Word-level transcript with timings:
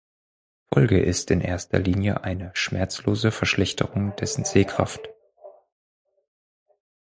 Folge 0.73 0.99
ist 0.99 1.29
in 1.29 1.41
erster 1.41 1.77
Linie 1.77 2.23
eine 2.23 2.49
schmerzlose 2.55 3.29
Verschlechterung 3.31 4.15
dessen 4.15 4.45
Sehkraft. 4.45 5.09